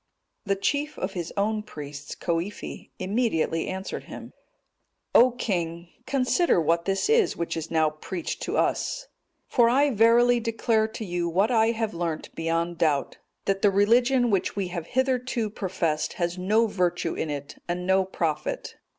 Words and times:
The 0.45 0.55
chief 0.55 0.97
of 0.97 1.13
his 1.13 1.31
own 1.37 1.61
priests, 1.61 2.15
Coifi, 2.15 2.89
immediately 2.97 3.67
answered 3.67 4.05
him, 4.05 4.33
"O 5.13 5.29
king, 5.29 5.89
consider 6.07 6.59
what 6.59 6.85
this 6.85 7.07
is 7.07 7.37
which 7.37 7.55
is 7.55 7.69
now 7.69 7.91
preached 7.91 8.41
to 8.41 8.57
us; 8.57 9.05
for 9.47 9.69
I 9.69 9.91
verily 9.91 10.39
declare 10.39 10.87
to 10.87 11.05
you 11.05 11.29
what 11.29 11.51
I 11.51 11.67
have 11.73 11.93
learnt 11.93 12.33
beyond 12.33 12.79
doubt, 12.79 13.19
that 13.45 13.61
the 13.61 13.69
religion 13.69 14.31
which 14.31 14.55
we 14.55 14.69
have 14.69 14.87
hitherto 14.87 15.51
professed 15.51 16.13
has 16.13 16.35
no 16.35 16.65
virtue 16.65 17.13
in 17.13 17.29
it 17.29 17.61
and 17.67 17.85
no 17.85 18.03
profit. 18.03 18.77